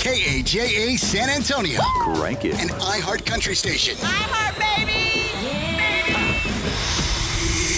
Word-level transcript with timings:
KAJA 0.00 0.98
San 0.98 1.28
Antonio. 1.28 1.78
Crank 1.98 2.46
it. 2.46 2.54
An 2.58 2.68
iHeart 2.68 3.26
Country 3.26 3.54
Station. 3.54 3.96
iHeart, 3.96 4.58
baby! 4.58 5.20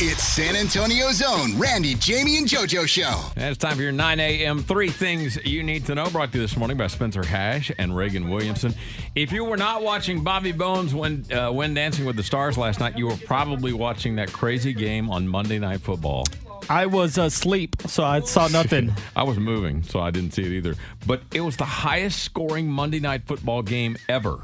It's 0.05 0.23
San 0.23 0.55
Antonio's 0.55 1.21
own 1.21 1.59
Randy, 1.59 1.97
Jamie, 1.97 2.39
and 2.39 2.47
JoJo 2.47 2.87
show. 2.87 3.21
And 3.35 3.47
it's 3.47 3.59
time 3.59 3.75
for 3.75 3.83
your 3.83 3.91
9 3.91 4.21
a.m. 4.21 4.63
Three 4.63 4.89
Things 4.89 5.37
You 5.45 5.65
Need 5.65 5.85
to 5.87 5.97
Know, 5.97 6.09
brought 6.11 6.31
to 6.31 6.39
you 6.39 6.43
this 6.43 6.57
morning 6.57 6.77
by 6.77 6.87
Spencer 6.87 7.25
Hash 7.25 7.73
and 7.77 7.97
Reagan 7.97 8.29
Williamson. 8.31 8.73
If 9.17 9.33
you 9.33 9.45
were 9.45 9.57
not 9.57 9.83
watching 9.83 10.23
Bobby 10.23 10.53
Bones 10.53 10.95
when, 10.95 11.25
uh, 11.33 11.51
when 11.51 11.75
Dancing 11.75 12.05
with 12.05 12.15
the 12.15 12.23
Stars 12.23 12.57
last 12.57 12.79
night, 12.79 12.97
you 12.97 13.09
were 13.09 13.17
probably 13.27 13.73
watching 13.73 14.15
that 14.17 14.33
crazy 14.33 14.73
game 14.73 15.11
on 15.11 15.27
Monday 15.27 15.59
Night 15.59 15.81
Football. 15.81 16.25
I 16.73 16.87
was 16.87 17.19
asleep, 17.19 17.77
so 17.87 18.03
I 18.03 18.21
saw 18.21 18.49
nothing. 18.49 18.95
I 19.17 19.25
was 19.25 19.39
moving, 19.39 19.83
so 19.83 20.01
I 20.01 20.11
didn't 20.11 20.31
see 20.31 20.43
it 20.43 20.53
either. 20.53 20.75
But 21.07 21.21
it 21.35 21.43
was 21.43 21.59
the 21.59 21.67
highest 21.67 22.21
scoring 22.21 22.67
Monday 22.67 22.99
Night 22.99 23.27
Football 23.27 23.61
game 23.61 23.99
ever. 24.09 24.41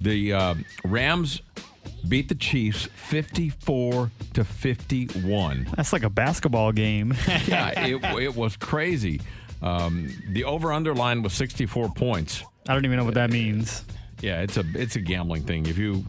The 0.00 0.32
uh, 0.32 0.54
Rams 0.84 1.42
beat 2.08 2.28
the 2.28 2.36
Chiefs 2.36 2.86
54 2.94 4.08
to 4.34 4.44
51. 4.44 5.66
That's 5.74 5.92
like 5.92 6.04
a 6.04 6.10
basketball 6.10 6.70
game. 6.70 7.12
yeah, 7.44 7.86
it, 7.86 8.04
it 8.22 8.36
was 8.36 8.56
crazy. 8.56 9.20
Um, 9.62 10.14
the 10.28 10.44
over/under 10.44 10.94
line 10.94 11.22
was 11.22 11.32
64 11.32 11.88
points. 11.88 12.44
I 12.68 12.74
don't 12.74 12.84
even 12.84 12.96
know 12.96 13.04
what 13.04 13.14
that 13.14 13.30
means. 13.30 13.84
Yeah, 14.20 14.42
it's 14.42 14.56
a 14.56 14.64
it's 14.74 14.94
a 14.94 15.00
gambling 15.00 15.42
thing. 15.42 15.66
If 15.66 15.76
you 15.76 16.04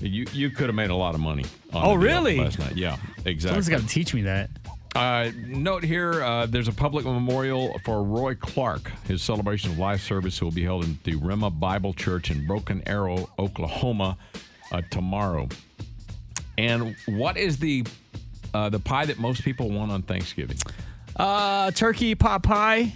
you 0.00 0.26
you 0.32 0.50
could 0.50 0.66
have 0.66 0.74
made 0.74 0.90
a 0.90 0.94
lot 0.96 1.14
of 1.14 1.20
money. 1.20 1.44
On 1.72 1.84
Oh, 1.86 1.90
the 1.92 1.98
really? 1.98 2.38
Last 2.38 2.58
night, 2.58 2.76
yeah, 2.76 2.96
exactly. 3.24 3.40
Someone's 3.40 3.68
got 3.68 3.80
to 3.80 3.86
teach 3.86 4.14
me 4.14 4.22
that. 4.22 4.50
Uh, 4.94 5.30
note 5.48 5.82
here, 5.82 6.22
uh, 6.22 6.46
there's 6.46 6.68
a 6.68 6.72
public 6.72 7.04
memorial 7.04 7.76
for 7.84 8.02
Roy 8.04 8.36
Clark. 8.36 8.92
His 9.08 9.22
celebration 9.22 9.72
of 9.72 9.78
life 9.78 10.00
service 10.00 10.40
will 10.40 10.52
be 10.52 10.62
held 10.62 10.84
in 10.84 10.98
the 11.02 11.14
Rhema 11.14 11.58
Bible 11.58 11.92
Church 11.94 12.30
in 12.30 12.46
Broken 12.46 12.80
Arrow, 12.86 13.28
Oklahoma, 13.38 14.16
uh, 14.70 14.82
tomorrow. 14.90 15.48
And 16.58 16.94
what 17.06 17.36
is 17.36 17.58
the 17.58 17.84
uh, 18.52 18.68
the 18.68 18.78
pie 18.78 19.04
that 19.06 19.18
most 19.18 19.42
people 19.42 19.68
want 19.70 19.90
on 19.90 20.02
Thanksgiving? 20.02 20.58
Uh, 21.16 21.72
turkey 21.72 22.14
pot 22.14 22.44
pie, 22.44 22.92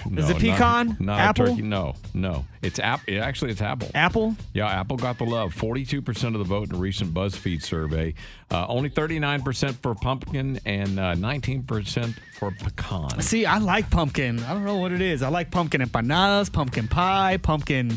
No, 0.10 0.28
it 0.28 0.38
pecan? 0.38 0.96
Not, 1.00 1.18
Apple? 1.20 1.46
turkey. 1.46 1.62
No, 1.62 1.94
no. 2.14 2.44
It's 2.62 2.78
app. 2.78 3.00
It, 3.08 3.18
actually, 3.18 3.50
it's 3.52 3.62
apple. 3.62 3.88
apple. 3.94 4.36
Yeah, 4.52 4.66
Apple 4.68 4.96
got 4.96 5.18
the 5.18 5.24
love. 5.24 5.54
42% 5.54 6.24
of 6.26 6.32
the 6.34 6.44
vote 6.44 6.68
in 6.70 6.74
a 6.74 6.78
recent 6.78 7.14
BuzzFeed 7.14 7.62
survey. 7.62 8.14
Uh, 8.50 8.66
only 8.68 8.90
39% 8.90 9.74
for 9.82 9.94
pumpkin 9.94 10.58
and 10.66 10.98
uh, 10.98 11.14
19% 11.14 12.14
for 12.38 12.50
pecan. 12.50 13.20
See, 13.20 13.46
I 13.46 13.58
like 13.58 13.90
pumpkin. 13.90 14.40
I 14.44 14.52
don't 14.54 14.64
know 14.64 14.76
what 14.76 14.92
it 14.92 15.00
is. 15.00 15.22
I 15.22 15.28
like 15.28 15.50
pumpkin 15.50 15.80
empanadas, 15.80 16.52
pumpkin 16.52 16.88
pie, 16.88 17.36
pumpkin 17.38 17.96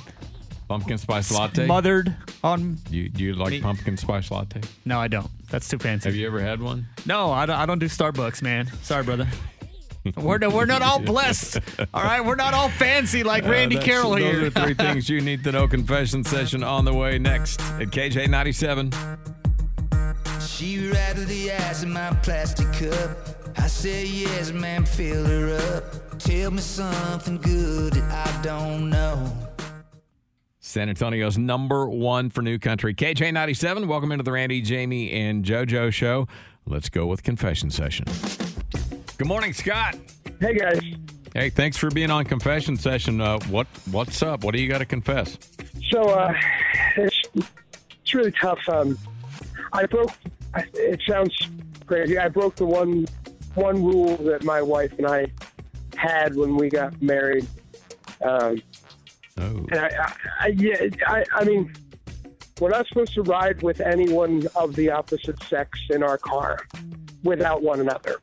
Pumpkin 0.70 0.98
spice 0.98 1.32
latte. 1.32 1.66
smothered 1.66 2.16
on. 2.44 2.78
You, 2.90 3.10
do 3.10 3.24
you 3.24 3.34
like 3.36 3.52
Me- 3.52 3.62
pumpkin 3.62 3.98
spice 3.98 4.32
latte? 4.32 4.62
No, 4.86 5.00
I 5.00 5.08
don't. 5.08 5.30
That's 5.50 5.68
too 5.68 5.78
fancy. 5.78 6.08
Have 6.10 6.16
you 6.16 6.26
ever 6.26 6.40
had 6.40 6.62
one? 6.64 6.88
No, 7.06 7.32
I 7.32 7.46
don't, 7.46 7.58
I 7.58 7.66
don't 7.66 7.80
do 7.80 7.86
Starbucks, 7.88 8.42
man. 8.42 8.68
Sorry, 8.82 9.04
brother. 9.04 9.28
We're, 10.18 10.38
no, 10.38 10.50
we're 10.50 10.66
not 10.66 10.82
all 10.82 11.00
blessed. 11.00 11.60
All 11.94 12.04
right, 12.04 12.24
we're 12.26 12.36
not 12.36 12.54
all 12.54 12.68
fancy 12.70 13.24
like 13.24 13.46
Randy 13.46 13.78
Uh, 13.78 13.80
that's- 13.80 13.96
Carroll 13.96 14.12
those 14.12 14.20
here. 14.20 14.46
are 14.48 14.50
three 14.50 14.74
things 14.86 15.08
you 15.10 15.22
need 15.22 15.44
to 15.46 15.52
know. 15.54 15.68
Confession 15.68 16.24
session 16.24 16.62
on 16.64 16.84
the 16.86 16.94
way 16.94 17.18
next 17.18 17.62
at 17.62 17.88
KJ 17.90 18.30
97. 18.30 18.92
She 20.46 20.90
rattled 20.90 21.28
the 21.28 21.52
ice 21.52 21.84
in 21.84 21.92
my 21.94 22.10
plastic 22.22 22.72
cup. 22.74 23.18
I 23.58 23.68
said, 23.68 24.08
yes, 24.08 24.52
man, 24.52 24.86
fill 24.86 25.26
her 25.26 25.56
up. 25.78 26.20
Tell 26.20 26.52
me 26.52 26.60
something 26.60 27.38
good 27.38 27.94
that 27.94 28.28
I 28.28 28.42
don't 28.42 28.90
know. 28.90 29.32
San 30.60 30.90
Antonio's 30.90 31.38
number 31.38 31.88
one 31.88 32.30
for 32.30 32.42
new 32.42 32.58
country. 32.60 32.94
KJ 32.94 33.32
97. 33.34 33.88
Welcome 33.88 34.12
into 34.12 34.24
the 34.24 34.32
Randy, 34.32 34.62
Jamie, 34.62 35.12
and 35.12 35.46
JoJo 35.46 35.94
show. 35.94 36.28
Let's 36.66 36.90
go 36.90 37.06
with 37.06 37.24
confession 37.24 37.70
session. 37.70 38.06
Good 39.18 39.28
morning, 39.28 39.54
Scott. 39.54 39.96
Hey 40.40 40.56
guys, 40.58 40.80
Hey, 41.34 41.50
thanks 41.50 41.78
for 41.78 41.90
being 41.90 42.12
on 42.12 42.26
confession 42.26 42.78
session. 42.78 43.22
Uh, 43.22 43.40
what 43.50 43.68
what's 43.92 44.22
up? 44.22 44.44
What 44.44 44.54
do 44.54 44.62
you 44.62 44.68
got 44.68 44.80
to 44.80 44.86
confess? 44.86 45.38
so 45.90 46.10
uh, 46.10 46.34
it's 46.98 47.22
it's 47.34 48.14
really 48.14 48.32
tough. 48.32 48.60
Um, 48.68 48.98
I 49.72 49.86
broke. 49.86 50.12
It 50.74 51.02
sounds 51.08 51.36
crazy. 51.88 52.18
I 52.18 52.28
broke 52.28 52.56
the 52.56 52.66
one 52.66 53.06
one 53.56 53.84
rule 53.84 54.18
that 54.18 54.44
my 54.44 54.62
wife 54.62 54.94
and 54.98 55.08
I 55.08 55.28
had 55.96 56.36
when 56.36 56.56
we 56.58 56.70
got 56.70 57.02
married. 57.02 57.48
Um, 58.24 58.62
Oh, 59.36 59.66
and 59.72 59.80
I, 59.80 59.88
I, 59.88 60.14
I 60.42 60.48
yeah, 60.50 60.76
I, 61.08 61.24
I 61.34 61.44
mean, 61.44 61.74
we're 62.62 62.70
not 62.70 62.86
supposed 62.88 63.16
to 63.16 63.24
ride 63.24 63.64
with 63.64 63.82
anyone 63.82 64.46
of 64.56 64.76
the 64.76 64.92
opposite 64.92 65.42
sex 65.46 65.80
in 65.90 66.04
our 66.04 66.20
car 66.20 66.60
without 67.24 67.64
one 67.64 67.80
another. 67.80 68.18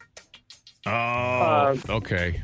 Oh, 0.87 1.71
Um, 1.73 1.83
okay. 1.89 2.43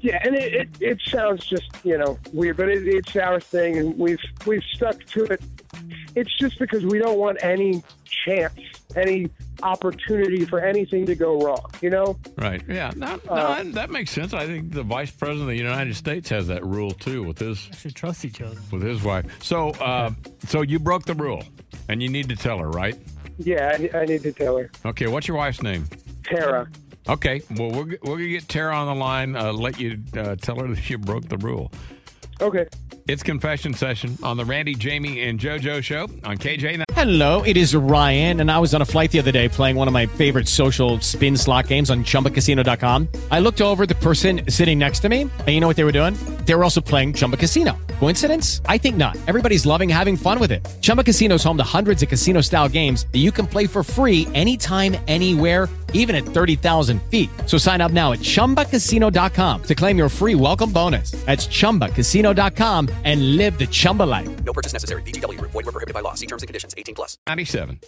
Yeah, 0.00 0.20
and 0.24 0.34
it, 0.36 0.54
it, 0.54 0.68
it 0.80 1.00
sounds 1.10 1.44
just 1.46 1.64
you 1.82 1.96
know 1.98 2.18
weird, 2.32 2.58
but 2.58 2.68
it, 2.68 2.86
it's 2.86 3.16
our 3.16 3.40
thing, 3.40 3.78
and 3.78 3.98
we've 3.98 4.20
we've 4.46 4.62
stuck 4.74 5.02
to 5.06 5.24
it. 5.24 5.42
It's 6.14 6.32
just 6.38 6.58
because 6.58 6.84
we 6.84 6.98
don't 6.98 7.18
want 7.18 7.38
any 7.42 7.82
chance, 8.04 8.54
any 8.94 9.28
opportunity 9.62 10.44
for 10.44 10.60
anything 10.60 11.06
to 11.06 11.14
go 11.14 11.38
wrong. 11.40 11.64
You 11.80 11.90
know? 11.90 12.18
Right. 12.36 12.62
Yeah. 12.68 12.92
No, 12.96 13.18
no, 13.26 13.32
Uh, 13.32 13.64
that 13.72 13.90
makes 13.90 14.10
sense. 14.10 14.32
I 14.32 14.46
think 14.46 14.72
the 14.72 14.82
vice 14.82 15.10
president 15.10 15.42
of 15.42 15.48
the 15.48 15.56
United 15.56 15.94
States 15.96 16.28
has 16.30 16.46
that 16.48 16.64
rule 16.64 16.90
too 16.92 17.22
with 17.22 17.38
his 17.38 17.58
should 17.58 17.94
trust 17.94 18.24
each 18.24 18.40
other. 18.40 18.56
with 18.70 18.82
his 18.82 19.02
wife. 19.02 19.26
So, 19.42 19.70
uh, 19.70 20.10
so 20.46 20.62
you 20.62 20.78
broke 20.78 21.04
the 21.04 21.14
rule, 21.14 21.42
and 21.88 22.02
you 22.02 22.08
need 22.08 22.28
to 22.28 22.36
tell 22.36 22.58
her, 22.58 22.68
right? 22.70 22.96
Yeah, 23.38 23.76
I, 23.94 23.98
I 23.98 24.04
need 24.04 24.22
to 24.22 24.32
tell 24.32 24.56
her, 24.58 24.70
Okay. 24.84 25.06
What's 25.06 25.26
your 25.28 25.36
wife's 25.36 25.62
name? 25.62 25.86
Tara. 26.22 26.68
Okay. 27.08 27.42
Well, 27.56 27.70
we're 27.70 27.98
we're 28.02 28.16
gonna 28.16 28.28
get 28.28 28.48
Tara 28.48 28.74
on 28.74 28.86
the 28.86 28.94
line. 28.94 29.36
Uh, 29.36 29.52
let 29.52 29.78
you 29.78 29.98
uh, 30.16 30.36
tell 30.36 30.58
her 30.58 30.68
that 30.68 30.90
you 30.90 30.98
broke 30.98 31.28
the 31.28 31.38
rule. 31.38 31.70
Okay. 32.40 32.66
It's 33.08 33.22
confession 33.22 33.72
session 33.72 34.18
on 34.22 34.36
the 34.36 34.44
Randy, 34.44 34.74
Jamie, 34.74 35.22
and 35.22 35.38
JoJo 35.38 35.82
show 35.82 36.02
on 36.24 36.36
KJ. 36.38 36.82
Hello, 36.92 37.42
it 37.42 37.56
is 37.56 37.74
Ryan, 37.74 38.40
and 38.40 38.50
I 38.50 38.58
was 38.58 38.74
on 38.74 38.82
a 38.82 38.84
flight 38.84 39.12
the 39.12 39.20
other 39.20 39.30
day 39.30 39.48
playing 39.48 39.76
one 39.76 39.86
of 39.86 39.94
my 39.94 40.06
favorite 40.06 40.48
social 40.48 40.98
spin 41.00 41.36
slot 41.36 41.68
games 41.68 41.88
on 41.88 42.02
chumbacasino.com. 42.04 43.08
I 43.30 43.38
looked 43.38 43.60
over 43.60 43.84
at 43.84 43.88
the 43.88 43.94
person 43.96 44.50
sitting 44.50 44.78
next 44.78 45.00
to 45.00 45.08
me, 45.08 45.22
and 45.22 45.48
you 45.48 45.60
know 45.60 45.68
what 45.68 45.76
they 45.76 45.84
were 45.84 45.92
doing? 45.92 46.14
They 46.46 46.54
were 46.54 46.64
also 46.64 46.80
playing 46.80 47.12
Chumba 47.12 47.36
Casino. 47.36 47.78
Coincidence? 47.98 48.62
I 48.66 48.78
think 48.78 48.96
not. 48.96 49.16
Everybody's 49.26 49.66
loving 49.66 49.88
having 49.88 50.16
fun 50.16 50.38
with 50.38 50.50
it. 50.52 50.66
Chumba 50.80 51.04
Casino 51.04 51.34
is 51.34 51.44
home 51.44 51.58
to 51.58 51.62
hundreds 51.62 52.02
of 52.02 52.08
casino 52.08 52.40
style 52.40 52.68
games 52.68 53.06
that 53.12 53.18
you 53.18 53.30
can 53.30 53.46
play 53.46 53.66
for 53.66 53.82
free 53.82 54.26
anytime, 54.32 54.96
anywhere, 55.06 55.68
even 55.92 56.14
at 56.14 56.24
30,000 56.24 57.02
feet. 57.10 57.28
So 57.44 57.58
sign 57.58 57.82
up 57.82 57.92
now 57.92 58.12
at 58.12 58.20
chumbacasino.com 58.20 59.62
to 59.64 59.74
claim 59.74 59.98
your 59.98 60.08
free 60.08 60.34
welcome 60.34 60.72
bonus. 60.72 61.10
That's 61.26 61.46
chumbacasino.com 61.48 62.88
and 63.04 63.36
live 63.36 63.58
the 63.58 63.66
Chumba 63.66 64.04
life. 64.04 64.44
No 64.44 64.52
purchase 64.52 64.72
necessary. 64.72 65.02
VGW 65.02 65.38
Group. 65.38 65.50
Void 65.50 65.66
were 65.66 65.72
prohibited 65.72 65.94
by 65.94 66.00
law. 66.00 66.14
See 66.14 66.26
terms 66.26 66.42
and 66.42 66.48
conditions. 66.48 66.74
18 66.78 66.94
plus. 66.94 67.18
97. 67.26 67.80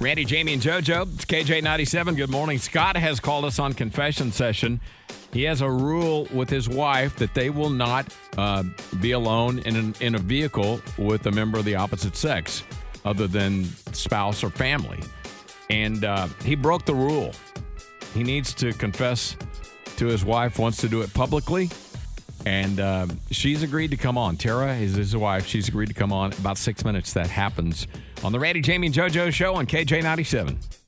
Randy, 0.00 0.24
Jamie, 0.24 0.54
and 0.54 0.62
JoJo. 0.62 1.14
It's 1.14 1.26
KJ 1.26 1.62
97. 1.62 2.14
Good 2.14 2.30
morning. 2.30 2.56
Scott 2.56 2.96
has 2.96 3.20
called 3.20 3.44
us 3.44 3.58
on 3.58 3.74
confession 3.74 4.32
session. 4.32 4.80
He 5.32 5.44
has 5.44 5.60
a 5.60 5.70
rule 5.70 6.26
with 6.32 6.50
his 6.50 6.68
wife 6.68 7.16
that 7.16 7.34
they 7.34 7.50
will 7.50 7.70
not 7.70 8.12
uh, 8.36 8.64
be 9.00 9.12
alone 9.12 9.60
in, 9.60 9.76
an, 9.76 9.94
in 10.00 10.14
a 10.16 10.18
vehicle 10.18 10.80
with 10.98 11.26
a 11.26 11.30
member 11.30 11.58
of 11.58 11.64
the 11.64 11.76
opposite 11.76 12.16
sex, 12.16 12.64
other 13.04 13.26
than 13.26 13.64
spouse 13.92 14.42
or 14.42 14.50
family. 14.50 14.98
And 15.68 16.04
uh, 16.04 16.26
he 16.44 16.56
broke 16.56 16.84
the 16.84 16.94
rule. 16.94 17.32
He 18.12 18.24
needs 18.24 18.52
to 18.54 18.72
confess 18.72 19.36
to 19.96 20.06
his 20.06 20.24
wife, 20.24 20.58
wants 20.58 20.78
to 20.78 20.88
do 20.88 21.02
it 21.02 21.14
publicly. 21.14 21.70
And 22.46 22.80
uh, 22.80 23.06
she's 23.30 23.62
agreed 23.62 23.90
to 23.92 23.96
come 23.96 24.18
on. 24.18 24.36
Tara 24.36 24.74
is 24.74 24.94
his 24.94 25.14
wife. 25.14 25.46
She's 25.46 25.68
agreed 25.68 25.88
to 25.88 25.94
come 25.94 26.12
on. 26.12 26.32
About 26.32 26.58
six 26.58 26.84
minutes 26.84 27.12
that 27.12 27.28
happens 27.28 27.86
on 28.24 28.32
the 28.32 28.40
Randy, 28.40 28.62
Jamie, 28.62 28.88
and 28.88 28.96
JoJo 28.96 29.32
show 29.32 29.54
on 29.54 29.66
KJ97. 29.66 30.79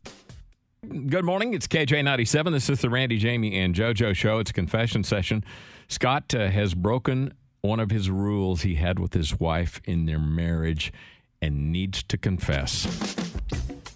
Good 0.89 1.25
morning. 1.25 1.55
It's 1.55 1.69
KJ97. 1.69 2.51
This 2.51 2.69
is 2.69 2.81
the 2.81 2.91
Randy, 2.91 3.17
Jamie, 3.17 3.57
and 3.57 3.73
JoJo 3.73 4.17
show. 4.17 4.41
It's 4.41 4.51
a 4.51 4.53
confession 4.53 5.05
session. 5.05 5.45
Scott 5.87 6.35
uh, 6.35 6.49
has 6.49 6.75
broken 6.75 7.33
one 7.61 7.79
of 7.79 7.93
his 7.93 8.11
rules 8.11 8.63
he 8.63 8.75
had 8.75 8.99
with 8.99 9.15
his 9.15 9.39
wife 9.39 9.81
in 9.85 10.07
their 10.07 10.19
marriage 10.19 10.93
and 11.41 11.71
needs 11.71 12.03
to 12.03 12.19
confess. 12.19 12.85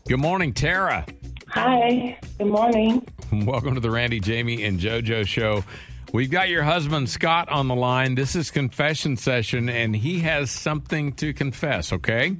Good 0.06 0.20
morning, 0.20 0.52
Tara. 0.52 1.04
Hi. 1.48 2.20
Good 2.38 2.46
morning. 2.46 3.04
Welcome 3.32 3.74
to 3.74 3.80
the 3.80 3.90
Randy, 3.90 4.20
Jamie, 4.20 4.62
and 4.62 4.78
JoJo 4.78 5.26
show. 5.26 5.64
We've 6.12 6.30
got 6.30 6.48
your 6.48 6.62
husband, 6.62 7.10
Scott, 7.10 7.48
on 7.48 7.66
the 7.66 7.74
line. 7.74 8.14
This 8.14 8.36
is 8.36 8.52
confession 8.52 9.16
session, 9.16 9.68
and 9.68 9.96
he 9.96 10.20
has 10.20 10.52
something 10.52 11.14
to 11.14 11.34
confess, 11.34 11.92
okay? 11.92 12.36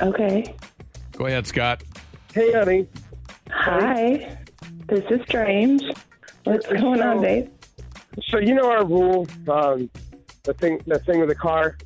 Okay. 0.00 0.54
Go 1.12 1.26
ahead, 1.26 1.46
Scott. 1.46 1.82
Hey, 2.32 2.52
honey. 2.52 2.88
Hi. 3.64 4.36
This 4.88 5.04
is 5.10 5.20
strange. 5.26 5.82
What's 6.42 6.66
going 6.66 7.00
on, 7.00 7.20
babe? 7.20 7.48
So 8.24 8.38
you 8.38 8.54
know 8.54 8.68
our 8.70 8.84
rule, 8.84 9.28
um, 9.48 9.88
the 10.42 10.52
thing, 10.54 10.80
the 10.88 10.98
thing 10.98 11.20
with 11.20 11.28
the 11.28 11.36
car. 11.36 11.76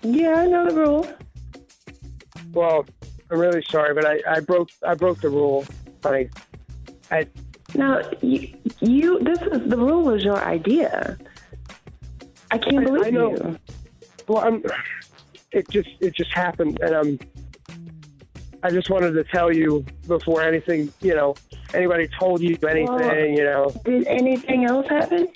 Yeah, 0.00 0.34
I 0.36 0.46
know 0.46 0.66
the 0.70 0.74
rule. 0.74 1.06
Well, 2.54 2.86
I'm 3.30 3.38
really 3.38 3.62
sorry, 3.70 3.92
but 3.92 4.06
I, 4.06 4.20
I 4.26 4.40
broke 4.40 4.70
I 4.86 4.94
broke 4.94 5.20
the 5.20 5.28
rule, 5.28 5.66
honey. 6.02 6.30
I 7.10 7.26
Now, 7.74 8.00
you, 8.22 8.54
you 8.80 9.18
this 9.20 9.38
is 9.42 9.68
the 9.68 9.76
rule 9.76 10.04
was 10.04 10.24
your 10.24 10.42
idea. 10.42 11.18
I 12.50 12.56
can't 12.56 12.78
I- 12.78 12.84
believe 12.84 13.06
I 13.06 13.10
know. 13.10 13.30
you. 13.32 13.58
well, 14.26 14.42
I'm. 14.42 14.64
It 15.52 15.68
just 15.68 15.90
it 16.00 16.14
just 16.16 16.32
happened, 16.32 16.80
and 16.80 16.94
um, 16.94 17.18
I 18.66 18.70
just 18.70 18.90
wanted 18.90 19.12
to 19.12 19.22
tell 19.22 19.52
you 19.52 19.84
before 20.08 20.42
anything, 20.42 20.92
you 21.00 21.14
know, 21.14 21.36
anybody 21.72 22.08
told 22.18 22.40
you 22.40 22.58
anything, 22.68 22.86
Well- 22.86 23.14
you 23.16 23.44
know. 23.44 23.72
Did 23.84 24.08
anything 24.08 24.64
else 24.64 24.88
happen? 24.88 25.28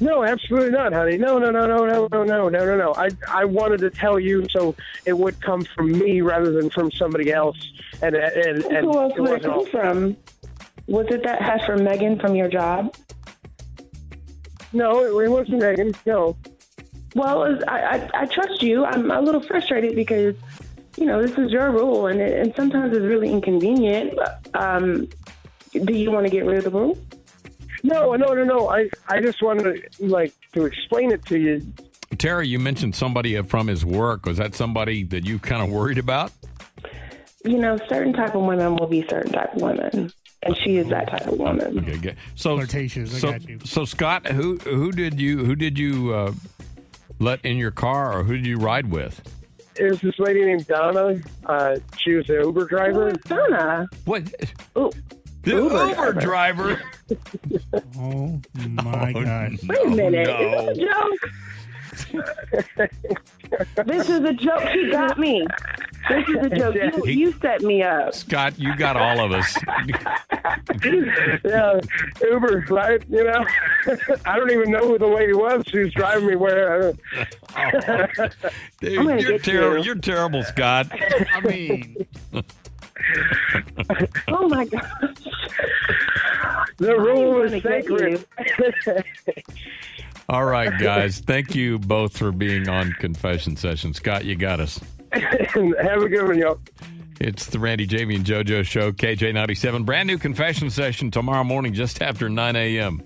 No, 0.00 0.24
absolutely 0.24 0.70
not, 0.70 0.94
honey. 0.94 1.18
No, 1.18 1.38
no, 1.38 1.50
no, 1.50 1.66
no, 1.66 1.84
no, 1.84 2.08
no, 2.10 2.24
no, 2.24 2.48
no, 2.48 2.64
no, 2.64 2.76
no. 2.78 2.94
I 2.96 3.10
I 3.28 3.44
wanted 3.44 3.78
to 3.80 3.90
tell 3.90 4.18
you 4.18 4.46
so 4.50 4.74
it 5.04 5.16
would 5.16 5.38
come 5.40 5.62
from 5.76 5.92
me 5.92 6.20
rather 6.22 6.50
than 6.50 6.68
from 6.70 6.90
somebody 6.92 7.30
else, 7.30 7.58
and 8.02 8.16
and 8.16 8.64
and 8.64 8.86
Who 8.86 8.98
else 8.98 9.12
would 9.16 9.30
it 9.30 9.42
come 9.42 9.66
from? 9.66 10.16
Was 10.88 11.06
it 11.10 11.22
that 11.24 11.40
hat 11.42 11.64
from 11.66 11.84
Megan 11.84 12.18
from 12.18 12.34
your 12.34 12.48
job? 12.48 12.92
No, 14.72 15.04
it, 15.04 15.26
it 15.26 15.28
wasn't 15.28 15.60
Megan. 15.60 15.94
No. 16.06 16.36
Well, 17.14 17.40
was- 17.40 17.62
I, 17.68 17.78
I 17.96 18.22
I 18.22 18.26
trust 18.26 18.62
you. 18.62 18.84
I'm 18.84 19.10
a 19.12 19.20
little 19.20 19.42
frustrated 19.42 19.94
because 19.94 20.34
you 20.96 21.06
know 21.06 21.22
this 21.22 21.36
is 21.38 21.50
your 21.50 21.70
rule, 21.70 22.06
and 22.06 22.20
it, 22.20 22.38
and 22.38 22.54
sometimes 22.54 22.96
it's 22.96 23.04
really 23.04 23.30
inconvenient. 23.30 24.18
Um, 24.54 25.08
do 25.72 25.94
you 25.94 26.10
want 26.10 26.26
to 26.26 26.30
get 26.30 26.44
rid 26.44 26.58
of 26.58 26.64
the 26.64 26.70
rule? 26.70 26.98
No, 27.82 28.14
no, 28.14 28.32
no, 28.32 28.44
no. 28.44 28.68
I, 28.70 28.88
I 29.08 29.20
just 29.20 29.42
wanted 29.42 29.92
to 29.98 30.06
like 30.06 30.32
to 30.52 30.64
explain 30.64 31.12
it 31.12 31.24
to 31.26 31.38
you. 31.38 31.72
Terry, 32.16 32.48
you 32.48 32.58
mentioned 32.58 32.94
somebody 32.94 33.40
from 33.42 33.66
his 33.66 33.84
work. 33.84 34.24
Was 34.24 34.38
that 34.38 34.54
somebody 34.54 35.04
that 35.04 35.26
you 35.26 35.38
kind 35.38 35.62
of 35.62 35.70
worried 35.70 35.98
about? 35.98 36.32
You 37.44 37.58
know, 37.58 37.78
certain 37.88 38.14
type 38.14 38.34
of 38.34 38.42
women 38.42 38.76
will 38.76 38.86
be 38.86 39.06
certain 39.08 39.32
type 39.32 39.54
of 39.54 39.60
women, 39.60 40.10
and 40.42 40.56
she 40.64 40.76
is 40.76 40.88
that 40.88 41.10
type 41.10 41.26
of 41.26 41.38
woman. 41.38 41.78
Okay, 41.80 41.98
good. 41.98 42.16
So, 42.36 42.56
Flirtatious, 42.56 43.14
I 43.16 43.18
so, 43.18 43.32
got 43.32 43.48
you. 43.48 43.58
so 43.64 43.84
Scott, 43.84 44.28
who 44.28 44.56
who 44.58 44.92
did 44.92 45.20
you 45.20 45.44
who 45.44 45.54
did 45.54 45.78
you 45.78 46.14
uh, 46.14 46.32
let 47.18 47.44
in 47.44 47.58
your 47.58 47.70
car, 47.70 48.18
or 48.18 48.24
who 48.24 48.34
did 48.36 48.46
you 48.46 48.56
ride 48.56 48.90
with? 48.90 49.20
It 49.76 49.90
was 49.90 50.00
this 50.00 50.18
lady 50.18 50.44
named 50.44 50.66
Donna. 50.66 51.20
Uh, 51.46 51.76
she 51.98 52.12
was 52.14 52.28
an 52.28 52.36
Uber 52.42 52.66
driver. 52.66 53.12
Donna. 53.26 53.86
What? 54.04 54.22
Ooh, 54.78 54.90
The 55.42 55.50
Uber 55.50 55.88
Uber, 55.88 56.12
driver. 56.14 56.80
Oh 57.98 58.40
my 58.82 59.12
gosh. 59.12 59.58
wait 59.68 59.84
a 59.86 59.90
minute. 59.90 60.26
no. 60.26 61.10
Is 61.92 62.06
this 62.50 62.66
a 62.78 62.88
joke? 63.76 63.86
this 63.86 64.08
is 64.08 64.20
a 64.20 64.32
joke. 64.32 64.62
He 64.68 64.90
got 64.90 65.18
me. 65.18 65.46
This 66.08 66.28
is 66.28 66.36
a 66.36 66.48
joke. 66.56 66.74
You, 67.06 67.06
you 67.06 67.32
set 67.40 67.62
me 67.62 67.82
up. 67.82 68.14
Scott, 68.14 68.58
you 68.58 68.76
got 68.76 68.96
all 68.96 69.20
of 69.24 69.32
us. 69.32 69.56
yeah, 71.44 71.80
Uber, 72.22 72.66
right? 72.68 73.02
You 73.08 73.24
know, 73.24 73.44
I 74.26 74.36
don't 74.36 74.50
even 74.50 74.70
know 74.70 74.86
who 74.88 74.98
the 74.98 75.06
lady 75.06 75.32
was 75.32 75.64
who's 75.72 75.92
driving 75.94 76.26
me 76.28 76.36
where. 76.36 76.92
Dude, 78.80 78.96
gonna 78.96 79.20
you're 79.20 79.32
get 79.32 79.44
terrible. 79.44 79.78
you. 79.78 79.84
You're 79.84 79.94
terrible, 79.96 80.42
Scott. 80.44 80.88
I 80.92 81.40
mean, 81.40 82.06
Oh 84.28 84.48
my 84.48 84.64
gosh. 84.64 84.84
The 86.78 86.96
rule 86.98 87.42
is 87.42 87.62
sacred. 87.62 88.24
All 90.28 90.44
right, 90.44 90.72
guys. 90.78 91.20
Thank 91.20 91.54
you 91.54 91.78
both 91.78 92.16
for 92.16 92.32
being 92.32 92.68
on 92.68 92.92
confession 92.92 93.56
session. 93.56 93.94
Scott, 93.94 94.24
you 94.24 94.36
got 94.36 94.60
us. 94.60 94.80
Have 95.82 96.02
a 96.02 96.08
good 96.08 96.26
one, 96.26 96.38
y'all. 96.38 96.60
It's 97.20 97.46
the 97.46 97.58
Randy, 97.60 97.86
Jamie, 97.86 98.16
and 98.16 98.24
JoJo 98.24 98.64
show, 98.64 98.90
KJ97. 98.90 99.84
Brand 99.84 100.08
new 100.08 100.18
confession 100.18 100.68
session 100.68 101.10
tomorrow 101.10 101.44
morning 101.44 101.72
just 101.72 102.02
after 102.02 102.28
9 102.28 102.56
a.m. 102.56 103.02